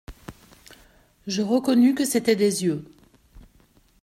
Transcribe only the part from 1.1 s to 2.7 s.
Je reconnus que c'étaient des